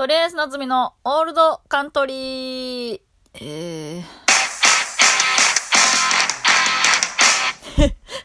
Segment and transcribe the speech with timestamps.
[0.00, 3.00] とりあえず夏美のオールドカントリー。
[3.34, 4.02] えー。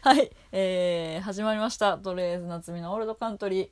[0.00, 1.98] はい、えー、始まりました。
[1.98, 3.68] とりあえず夏美のオールドカントリー。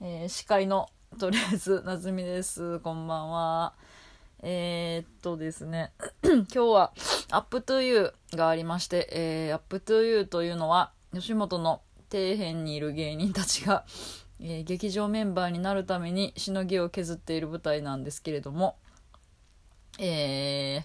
[0.00, 0.88] えー、司会の
[1.18, 2.78] とりあえず夏美です。
[2.78, 3.74] こんばんは。
[4.40, 5.92] えー、っとですね、
[6.24, 6.94] 今日は
[7.30, 13.84] Up to You がありまして、えー、Up to You というのは、吉本の底辺にいる芸人たちが、
[14.40, 18.76] えー劇場メンバーになるためにしのぎを削っている舞台なんですけれども、
[19.98, 20.84] え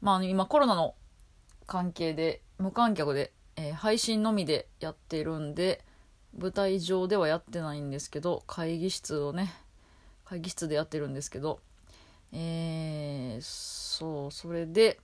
[0.00, 0.94] まあ今コロナの
[1.66, 5.84] 関係で無観客で、えー配信のみでやっているんで
[6.36, 9.52] 舞台上ではやってないんですけど会議室をね
[10.24, 11.60] 会議室でやってるんですけど
[12.32, 14.98] えーそうそれで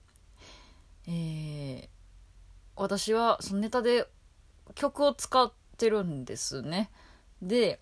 [1.07, 1.87] えー
[2.75, 4.07] 私はそのネタで
[4.75, 6.89] 曲を使ってるんですね。
[7.41, 7.79] で、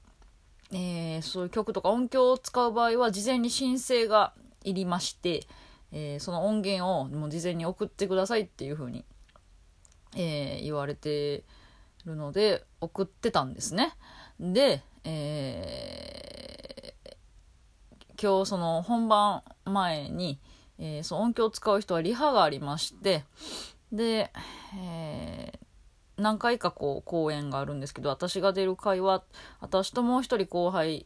[0.72, 5.48] えーそういう曲とか音響を使う場合は事前に申請がいりまして、
[5.92, 9.04] えーその音源をもう事前に送ってくださいっていう風に、
[10.16, 11.44] えー言われて
[12.06, 13.94] るので送ってたんですね。
[14.40, 17.16] で、えー
[18.22, 20.40] 今日その本番前に、
[20.78, 23.24] えーその音響を使う人はリハがありまして
[23.92, 24.32] で、
[24.78, 25.69] えー
[26.20, 29.24] 何回かこう公演があるんですけど私が出る回は
[29.60, 31.06] 私ともう一人後輩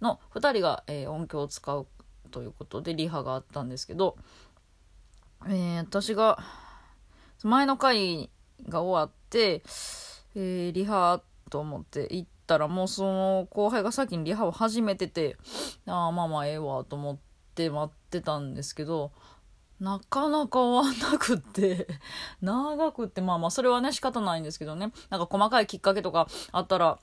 [0.00, 1.86] の2人が、えー音響を使う
[2.30, 4.16] ということでリハがあったんですけど、
[5.46, 6.38] えー私が
[7.42, 8.30] 前の回
[8.68, 9.62] が終わって、
[10.34, 15.36] えーリハと思って行ったらもうその後輩が先にリハを始めてて
[15.86, 17.18] ああまあまあええわと思っ
[17.54, 19.12] て待ってたんですけど
[19.80, 21.86] なかなか終わんなくって、
[22.42, 26.98] 長くって、まあまあ、それはね、仕方ないんですけどね、なんか細かいきっかけとかあったら、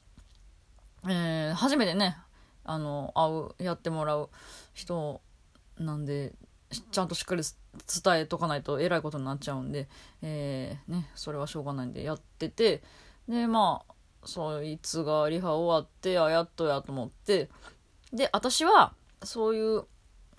[1.06, 2.18] えー初めてね、
[2.64, 4.30] あの、会う、やってもらう
[4.74, 5.22] 人
[5.80, 6.34] なんで、
[6.92, 7.42] ちゃんとしっかり
[8.04, 9.88] 伝えとかないとえらいことになっちゃうんで、
[10.22, 12.84] えーね、それはしょうがないんでやってて、
[13.28, 13.94] で、まあ、
[14.26, 17.50] そいつがリハ終わって、あ、やっとやと思って、
[18.14, 19.86] で、私は、そういう、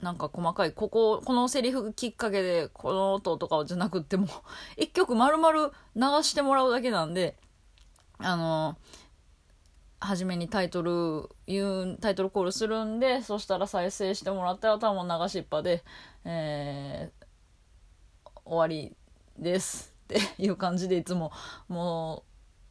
[0.02, 4.28] なんか細かい、ここ、このセリフきっかけで、この音とかじゃなくっても、
[4.76, 7.36] 一曲丸々流してもらうだけなんで、
[8.18, 8.76] あの、
[10.00, 15.82] 初めにタイトル、言う、タイトルコールするんで、そしたら再生してもらったら、あとはもう流しっぱで、
[16.24, 17.18] えー
[18.48, 18.96] 終わり
[19.38, 19.94] です。
[20.04, 21.32] っていう感じでいつも、
[21.68, 22.24] も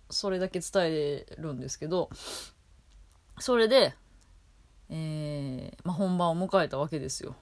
[0.09, 2.09] う、それだけ伝えるんですけど、
[3.39, 3.93] それで、
[4.89, 7.35] えーまあ、本番を迎えたわけですよ。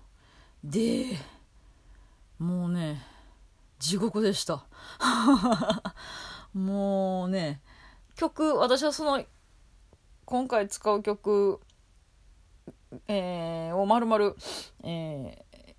[0.63, 1.05] で
[2.39, 3.03] もうね
[3.79, 4.65] 地獄でした。
[6.53, 7.61] もうね
[8.15, 9.23] 曲私はその
[10.25, 11.59] 今回使う曲、
[13.07, 14.35] えーをまるまる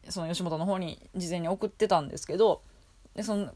[0.09, 2.63] その吉本の方に事前に送ってたんですけど
[3.15, 3.53] でその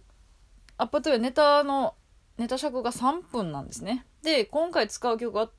[0.79, 1.95] アップトゥーネタの
[2.39, 4.07] ネタ尺が3分なんですね。
[4.23, 5.51] で今回使う曲が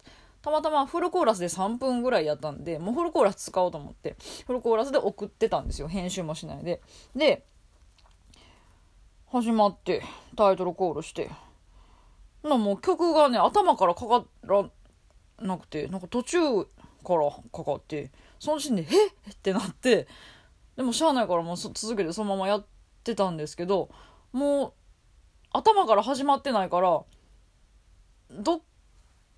[0.42, 4.16] たまたまフルコーラスで3分ぐらいやったんで、もうフルコーラス使おうと思って、
[4.48, 5.88] フルコーラスで送ってたんですよ。
[5.88, 6.82] 編集もしないで。
[7.16, 7.46] で、
[9.28, 10.04] 始まって、
[10.36, 11.30] タイトルコールして。
[12.44, 14.66] なもう曲がね、頭からかから
[15.40, 18.88] なくて、なんか途中からかかって、その時点で、
[19.28, 19.36] えっ？
[19.36, 20.08] てなって、
[20.76, 22.66] でもしゃあないからもう続けてそのままやっ
[23.04, 23.90] てたんですけど、
[24.32, 24.74] もう、
[25.52, 27.04] 頭から始まってないから、
[28.32, 28.62] どっ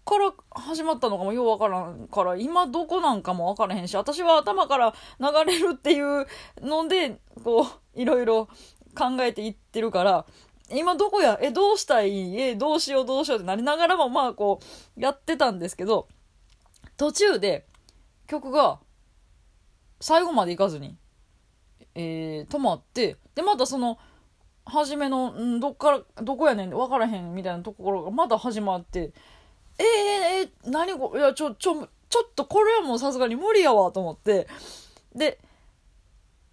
[0.06, 6.28] から始まったのかもようわからんから、今どこなんかもわからへんし、私は頭から流れるっていう
[6.62, 7.66] ので、こう、
[8.00, 8.48] いろいろ
[8.96, 10.26] 考えていってるから、
[10.72, 12.40] 今どこやえ、どうしたい？
[12.40, 14.60] え、どうしようどうしようってなりながらも、まあこ
[14.98, 16.08] う、やってたんですけど、
[16.98, 17.66] 途中で
[18.28, 18.80] 曲が
[20.00, 20.98] 最後までいかずに、
[21.96, 24.00] えー、止まって、で、またその、
[24.66, 29.12] 初めの、んどっから、どこやねん、わからへんみたいなところがまた始まって、
[29.78, 29.86] えー、
[30.44, 34.48] えー、何これ、いや、ちょ、ちょ、ちょっとこれはもうさすがに無理やわと思って、
[35.16, 35.40] で、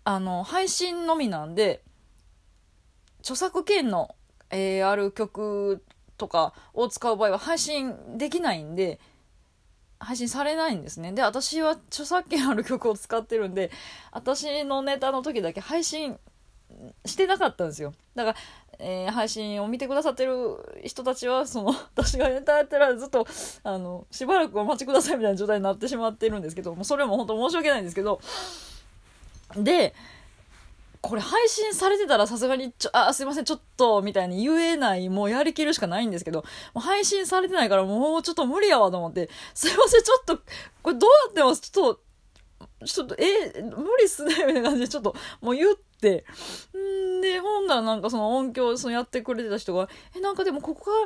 [0.04, 1.82] あの、配信のみなんで、
[3.20, 4.14] 著作権の、
[4.50, 5.84] えーある曲
[6.16, 9.00] とかを使う場合は配信できないんで、
[9.98, 11.12] 配信されないんですね。
[11.12, 13.70] で、私は著作権ある曲を使ってるんで、
[14.12, 16.18] 私のネタの時だけ配信
[17.04, 17.92] してなかったんですよ。
[18.14, 18.38] だから、
[18.80, 23.26] えー配信を見てくださってる人たちは、その、私がネタやってらずっと、
[23.62, 28.20] あの、しばらくお待ちくださいみたいな状態になってしまってるんですけど、もうそれも本当申し訳ないんですけど、
[29.56, 29.94] で、
[31.00, 36.40] これ配信されてたらさすがにちょ、あ、すいません、ちょっと、みたいに言えない、もうやりきるしかないんですけど、
[36.74, 40.38] もう配信されてないからもうちょっと無理やわと思って、すいません、ちょっと、
[40.82, 42.00] これどうやってもちょっと、
[42.84, 50.96] ちょっと、え、無理っすね、みたいな感じでちょっともう言って、んで、ほんならなんかその音響そのやってくれてた人が、え、なんかでもここから、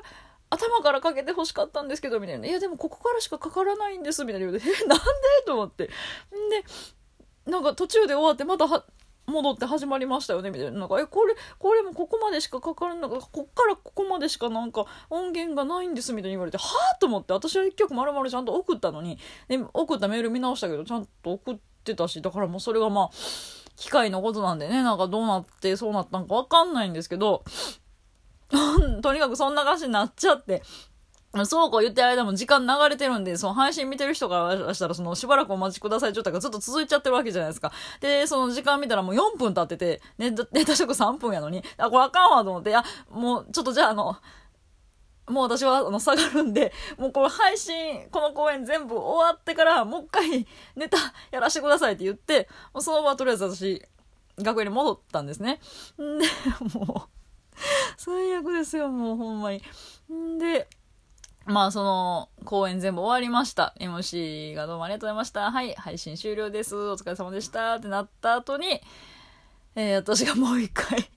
[0.50, 2.46] 頭からかけて欲しかったんですけど、みたいな。
[2.46, 5.04] いや、でもここからしかかからないんです、みたいな言うて、え、なんで？
[5.46, 5.84] と思って。
[5.84, 5.90] んで、
[7.50, 8.84] なんか途中で終わってまたは
[9.26, 10.78] 戻って始まりましたよねみたいな。
[10.78, 16.64] なんかえこれこれもここまでしかかからんのかこっからここまでしかなんか音源がないんですみたいに言われては
[16.94, 16.98] あ？
[16.98, 17.32] と思って。
[17.32, 19.18] 私は1曲まるまるちゃんと送ったのに。
[19.48, 23.10] で送ったメール見直したけどちゃんと送ってたしだからもうそれがまあ
[23.76, 27.44] 機械のことなんでねなんかどうなってそうなったんかわかんないんですけど
[29.02, 30.62] とにかくそんな歌詞になっちゃって
[31.44, 37.72] そうこう言ってる間も時間流れてるんで、その配信見てる人からしたら、そのしばらくお待ちください状態がずっと続いちゃってるわけじゃないですか。
[38.00, 44.16] で、その時間見たらもう4分経ってて、ネネタ食3分やのに、あ、これあかんわと思って、いや、もうちょっとじゃああの、
[45.26, 50.98] もう私はあの下がるんで、 もうこれ配信、この公演全部終わってから、もう一回ネタ
[51.30, 53.82] やらせてくださいって言って、もうその場はとりあえず私、
[54.38, 55.60] 学園に戻ったんですね。
[56.00, 56.26] んで、
[56.78, 57.10] もう、
[57.96, 59.62] 最悪ですよ、もうほんまに。
[60.12, 60.68] んで、
[61.46, 63.74] まあ、その、公演全部終わりました。
[63.78, 65.50] MC がどうもありがとうございました。
[65.50, 66.74] はい、配信終了です。
[66.74, 67.74] お疲れ様でした。
[67.76, 68.80] ってなった後に、
[69.74, 71.10] えー、私がもう一回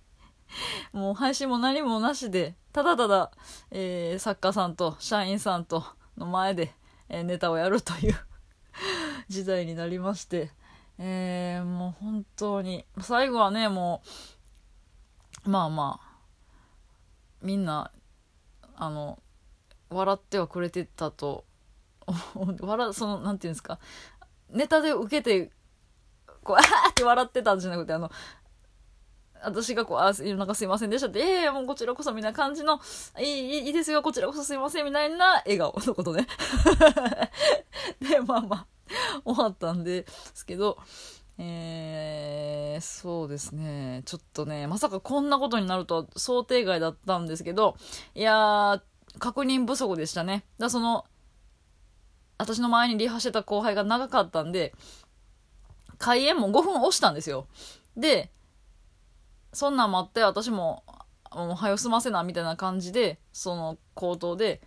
[0.93, 3.31] もう配信も何もなしで、ただただ、
[3.71, 5.83] えー、作家さんと社員さんと
[6.17, 6.73] の前で、
[7.09, 8.15] えー、ネタをやるという
[9.29, 10.51] 時代になりまして、
[10.97, 14.01] えー、もう本当に、最後はね、も
[15.45, 16.17] う、まあまあ、
[17.41, 17.91] みんな、
[18.75, 19.19] あの、
[19.89, 21.45] 笑ってはくれてたと
[22.61, 23.79] 笑そのなんていうんですか
[24.49, 25.51] ネタで受けて
[26.43, 28.11] こうあーって笑ってたんじゃなくてあの
[29.43, 32.79] 私がこう、あ、なんかすいませんでしたって、ええー、もうこちらこそみたいな感じの、
[33.19, 36.27] いい、いいですよ、こちらこそすいませんみたいな笑顔のことね。
[38.01, 38.67] で、まあまあ、
[39.23, 40.77] 終わったんですけど、
[41.39, 47.77] えー、そうですね、ちょっとね、まさかこんなことになるとは想定外だったんですけど、
[48.15, 48.81] いやー、
[49.19, 50.45] 確認不足でしたね。
[50.57, 51.05] だその、
[52.37, 54.73] 私の前にリハしてた後輩が長かったんで、
[55.97, 57.47] 開演も5分押したんですよ。
[57.95, 58.31] で、
[59.53, 60.83] そんなん待って私も、
[61.31, 64.61] もう早済ませなみたいな感じで、その口頭で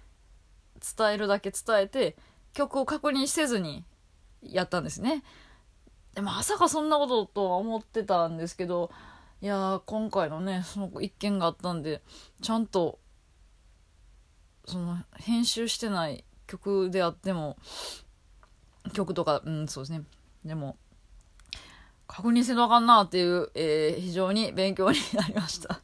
[0.96, 2.16] 伝えるだけ伝えて、
[2.52, 3.84] 曲を確認せずに
[4.42, 5.22] やったんですね。
[6.14, 8.90] でまさかそんなこととは思ってたんですけど、
[9.40, 12.02] いや今回のね、その一件があったんで、
[12.42, 12.98] ちゃんと
[14.70, 17.56] その編集してない曲であっても
[18.92, 20.02] 曲とかうんそうですね
[20.44, 20.76] でも
[22.10, 25.80] 確認せなあかんなっていう、えー、非常に勉強になりました。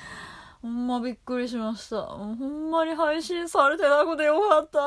[0.62, 2.02] ほんまびっくりしました。
[2.02, 4.78] ほんまに配信されてなくてよかった。
[4.80, 4.86] も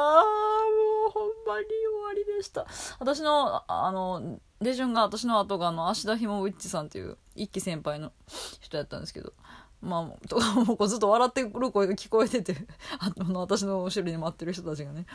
[1.08, 2.66] うほんまに終わりでした。
[3.00, 8.12] 私のあのレジュンが私の後があの芦田ひもウィッチさんっていう一期先輩の
[8.60, 9.34] 人やったんですけど。
[9.82, 12.54] まあ、とかもうずっと笑ってくる声が聞こえてて
[13.00, 15.06] あの私の後ろに待ってる人たちがね。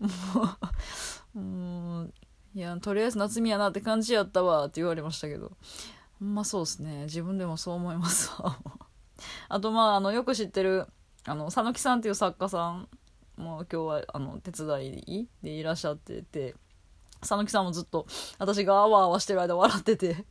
[0.00, 0.08] も
[1.36, 2.14] うん
[2.54, 5.52] いやとりあえず夏美やなって感じやったわって言われましたけど。
[6.20, 7.04] ほんまそうっすね。
[7.04, 8.56] 自分でもそう思いますわ。
[9.48, 10.86] あとまああのよく知ってる
[11.26, 12.88] あの佐野木さんっていう作家さん
[13.36, 16.54] も今日はあの手伝いでいらっしゃってて
[17.20, 18.06] 佐野木さんもずっと
[18.38, 20.24] 私があわあわしてる間笑ってて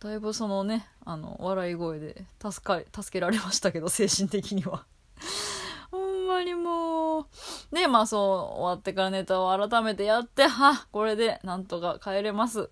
[0.00, 4.84] だいぶそのねあの笑い声で助か助けられましたけど精神的には。
[7.72, 12.70] でまあそう終わってからネタを改めてやってはこれでなんとか帰れます。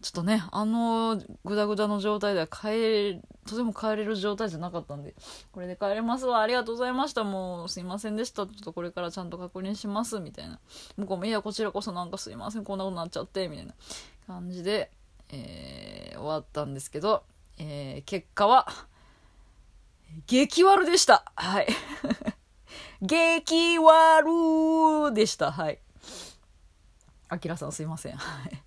[0.00, 5.16] ちょっとねあのグダグダの状態では帰れとても帰れる状態じゃなかったんで
[5.50, 6.40] これで帰れますわ。
[6.40, 7.24] ありがとうございました。
[7.24, 8.46] もうすいませんでした。
[8.46, 10.20] ちょっとこれからちゃんと確認します。
[10.20, 10.60] みたいな。
[10.96, 12.64] 向こうもいやこちらこそなんかすいません。
[12.64, 13.48] こんなことになっちゃって。
[13.48, 13.74] みたいな。
[14.26, 14.90] 感じで
[15.30, 17.22] えー、終わったんですけど、
[17.58, 18.66] えー、結果は、
[20.26, 21.30] 激悪でした。
[21.34, 21.66] はい。
[23.02, 25.52] 激悪でした。
[25.52, 25.78] はい。
[27.28, 28.16] あきらさんすいません。
[28.16, 28.62] はい。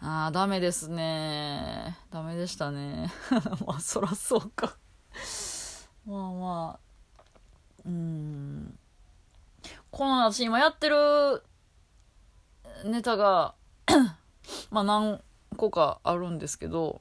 [0.00, 1.96] ああ、ダメですね。
[2.10, 3.12] ダメでしたね。
[3.66, 4.76] まあ、そらそうか。
[6.06, 8.78] まあまあ、うん。
[9.90, 11.42] この私今やってる
[12.84, 13.54] ネタが
[14.70, 15.22] まあ何
[15.56, 17.00] 個かあるんですけど、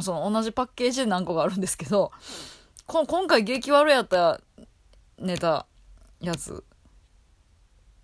[0.00, 2.12] その同じパッケージで何個かあるんですけど、
[2.86, 4.40] 今回激悪やった
[5.20, 5.66] ネタ、
[6.20, 6.64] やつ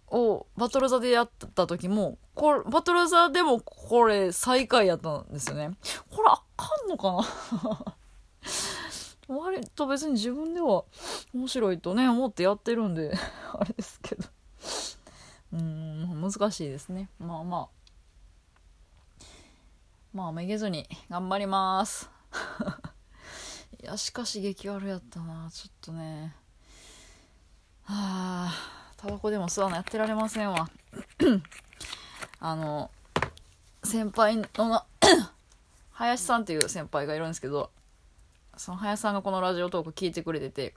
[0.08, 5.70] をバトル座でやった時も、これ、バトル座でもこれ最下位やったんですよね。
[6.10, 7.26] これあかんのか
[7.64, 7.96] な？
[9.36, 10.84] 割と別に自分では
[11.34, 13.12] 面白いとね、思ってやってるんで
[13.52, 14.28] あれですけど。
[15.52, 17.08] うん、難しいですね。
[17.18, 17.76] まあまあ。
[20.12, 22.08] まあめげずに頑張ります
[23.82, 26.34] いやしかし激悪やったなちょっとね
[27.86, 30.68] はあタバコでも吸わないやってられませんわ。
[32.40, 32.90] あの
[33.84, 34.84] 先輩のな
[35.92, 37.70] 林さんっていう先輩がいるんですけど
[38.56, 40.74] その林さんがこのラジオトーク聞いてくれてて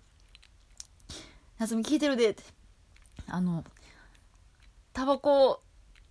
[1.57, 2.43] 「夏美聞いてるで」って
[3.27, 3.65] 「あの
[4.93, 5.61] タバコ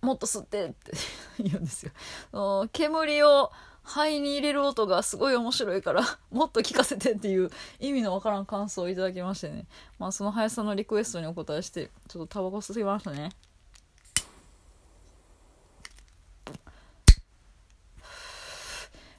[0.01, 0.91] もっと吸って」って
[1.39, 2.67] 言うんですよ。
[2.73, 3.51] 煙を
[3.83, 9.65] 肺に入れる音がすごい面白いから もっと聞かせてっていう意味のわからん感想をいただきましてね。
[9.97, 13.29] まあその林さんのリクエストにお答えしてちょっとタバコ吸いましたね。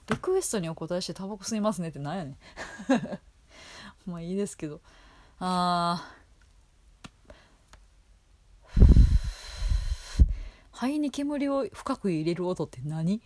[0.08, 2.36] リクエストにお答えしてタバコ吸いますねってなんやねん。
[4.10, 4.80] まあいいですけど。
[5.38, 6.14] あ
[10.72, 13.20] 肺に煙を深く入れる音って何？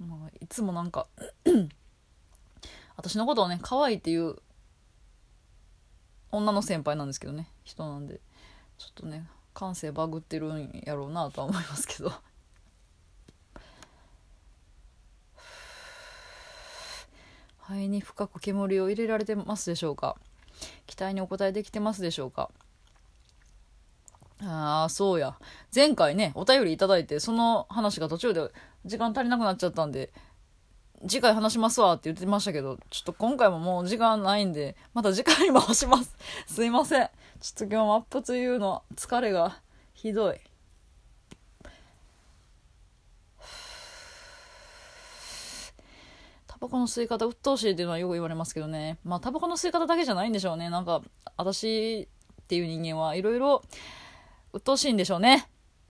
[0.00, 1.06] まあ、いつもなんか
[2.96, 4.36] 私のことをね可愛いっていう
[6.32, 8.20] 女の先輩なんですけどね人なんで。
[8.78, 12.12] ちょっとね感性バグってるんやろうなとは思いますけど。
[17.58, 20.16] 肺に深く煙を入れられてますでしょうか？
[20.86, 22.50] 期待にお答えできてますでしょうか？
[24.42, 25.36] ああ、そうや。
[25.74, 28.50] 前回ね、お便りいただいて、その話が途中で
[28.84, 30.12] 時間足りなくなっちゃったんで、
[31.06, 36.16] 次回話しますわって言ってましたけど、ちょっと今回ももう時間ないんで、また次回に回します。
[36.46, 37.10] すいません。
[37.40, 39.60] ちょっと今日もアップというの疲れが
[39.94, 40.40] ひどい。
[46.46, 48.98] タバコの吸い方鬱陶しいっていうのはよく言われますけどね。
[49.04, 50.68] まあタバコの吸い方だけじゃないんでしょうね。
[50.68, 51.02] なんか、
[51.38, 52.08] 私
[52.42, 53.62] っていう人間はいろいろ
[54.52, 55.48] 鬱陶しいんでしょうね。